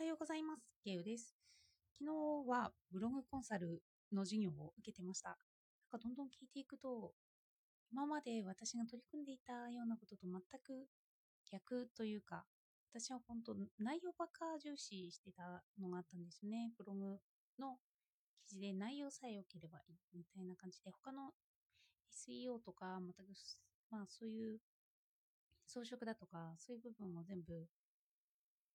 [0.00, 0.62] はようございます。
[0.82, 1.36] ゲウです。
[1.92, 3.82] 昨日はブログコンサル
[4.14, 5.28] の授業を受けてました。
[5.28, 5.36] なん
[5.90, 7.12] かどんどん聞いていくと、
[7.92, 10.88] 今まで私が取り組んでいたようなことと全く
[11.52, 12.46] 逆というか、
[12.94, 16.72] 私は本当内容ばっか重視してたのがあったんですよね。
[16.78, 17.18] ブログ
[17.60, 17.76] の
[18.48, 21.32] 記事で内容さえ良ければいいみたいな感じで、他の
[22.08, 23.36] SEO とか、全く、
[23.90, 24.60] まあそういう
[25.66, 27.68] 装飾だとか、そういう部分も全部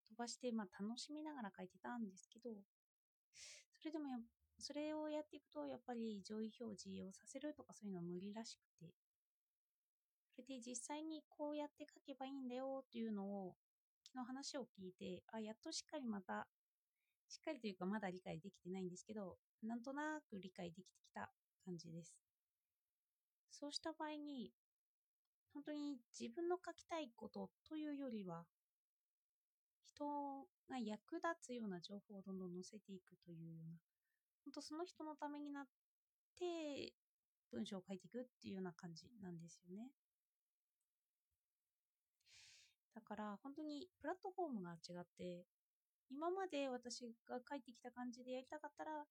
[0.08, 2.50] 飛ばして、まあ、楽しみながら書いてたんですけど、
[3.80, 4.22] それでも、
[4.58, 8.94] それをやっていくと、やっぱり上位表示をさせるとかそういうのは無理らしくて、
[10.36, 13.56] それで実際にこうやって書けばいいんだよっていうのを、
[14.04, 16.48] 昨日話を聞いて、あ、やっとしっかりまた、
[17.30, 21.32] しっかりというかまだ理解できてないんですけど、なんとなく理解できてきた
[21.64, 22.16] 感じです。
[23.50, 24.52] そうした場合に、
[25.54, 28.46] 本当に自分の書きたいことというよりは、
[29.96, 30.06] 人
[30.70, 33.80] が役立つような情報をどんどん載せていくというような、
[34.44, 35.66] 本当その人のためになっ
[36.38, 36.94] て
[37.52, 39.90] 文章を書いていくっていうような感じなんですよね。
[42.94, 45.46] だから本当にプラットフォームが違って、
[46.10, 49.06] 今まで私が書いてきた感じでやりたかったら、やっ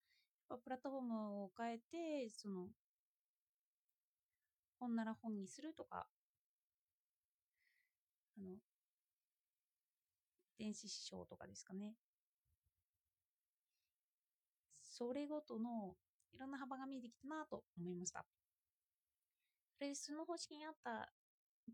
[0.49, 2.69] ぱプラットフォームを変えて、その、
[4.79, 6.07] 本なら本にするとか、
[8.37, 8.57] あの、
[10.59, 11.95] 電子書とかですかね。
[14.83, 15.97] それごとの
[16.33, 18.25] いろんな幅が見えてきたなと思いました。
[19.77, 21.13] それでその方式に合った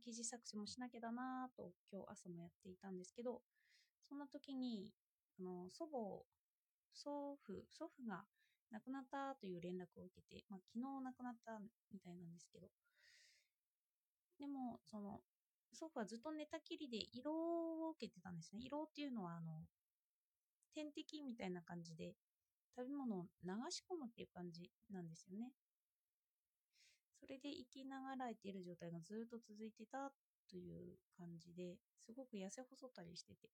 [0.04, 3.42] 記事作成もしなきゃだなと今日朝もやっていたんですけど、
[4.08, 4.90] そんな時に、
[5.38, 6.24] あの、祖母、
[6.94, 8.24] 祖父、祖父が
[8.70, 11.58] 亡くなったという連絡を受けて、まあ、昨日亡くなった
[11.92, 12.68] みたいなんですけど、
[14.38, 15.20] でも、その、
[15.72, 18.60] 祖父はずっと寝たきりで胃ろを受けてたんですね。
[18.62, 19.64] 胃ろっていうのは、あの、
[20.74, 22.14] 点滴みたいな感じで、
[22.76, 25.52] 食べ物を流し込むっていう感じなんですよね。
[27.18, 30.10] それで生きながらえている状態がずっと続いてた
[30.48, 33.50] という感じですごく痩せ細ったりしてて。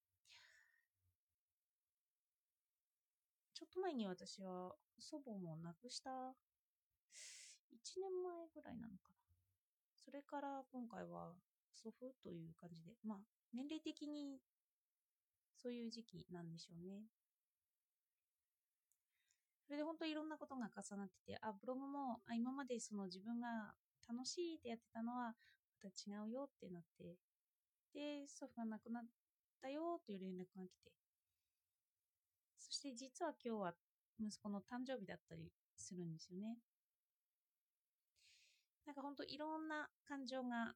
[3.55, 9.16] ちょっと前に私は祖母も亡くした1年前ぐらいなのかな。
[10.05, 11.32] それから今回は
[11.76, 13.19] 祖父という感じで、まあ
[13.53, 14.41] 年齢的に
[15.56, 17.03] そういう時期なんでしょうね。
[19.66, 23.75] それで本当いろんなことが重なってて、あ、ブログもあ今までその自分が
[24.09, 25.34] 楽しいってやってたのはま
[25.82, 27.16] た違うよってなって、
[27.93, 29.04] で、祖父が亡くなっ
[29.60, 30.93] たよという連絡が来て、
[32.58, 33.75] そして実は今日は
[34.20, 36.58] 息子の誕生日だったりするんですよね。
[38.87, 40.75] なんか本当いろんな感情が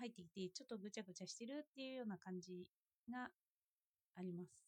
[0.00, 2.66] 入ってきて、ちょっとぐちゃぐちゃしてるっていうような感じ
[3.10, 3.30] が
[4.16, 4.64] あります。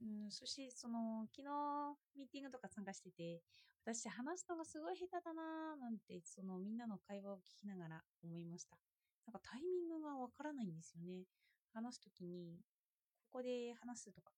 [0.00, 1.48] うん、そしてその昨日
[2.16, 3.42] ミーティングとか参加してて
[3.84, 8.76] 私話すのがすごい下手だなーなんてそのみんなの会話を聞きながら思いました。
[9.26, 11.24] なんかタイミングがわからないんですよね。
[11.72, 12.58] 話すときに
[13.30, 14.32] ここで話すとか。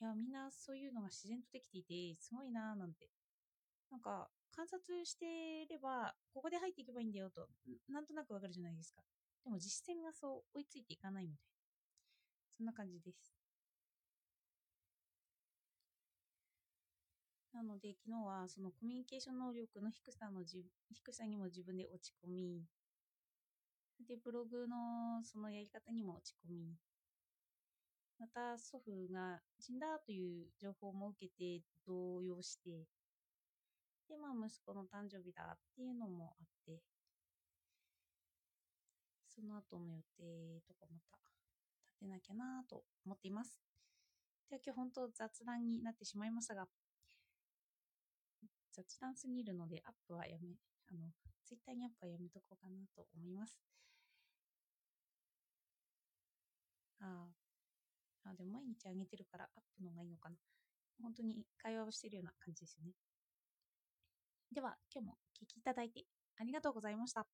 [0.00, 3.08] いやみんなそういうのが自然とできていてすごいなーなんて。
[3.92, 7.46] なんか観察してればここで入っていけばいいんだよと
[7.88, 9.02] なんとなくわかるじゃないですか。
[9.44, 11.52] でも実践がそう追いついていかないみたいな。
[12.56, 13.34] そんな感じです。
[17.52, 22.64] なので、昨日はそのコミュニケーション能力の低さのじ低さにも自分で落ち込み、
[24.08, 26.76] で、ブログのそのやり方にも落ち込み、
[28.18, 32.86] また祖父が死んだという情報も受けて動揺して、
[34.12, 36.82] で、まあ息子の誕生日だっていうのもあって、
[39.26, 41.16] その後の予定とかまた
[41.96, 43.58] 立てなきゃなと思っています。
[44.50, 46.68] では今日本当雑談になってしまいましたが、
[48.70, 50.56] 雑談すぎるのでアップはやめ、
[50.90, 51.08] あの、
[51.46, 53.56] ツイッターにアップはやめとこうかなと思います。
[57.00, 57.28] あ
[58.28, 60.36] あ、でも毎日あげてるからアップの方がいいのかな。
[61.00, 62.92] 本当に会話をしてるような感じですよね。
[64.52, 66.04] では、今日もお聴きいただいて
[66.36, 67.26] ありがとうございました。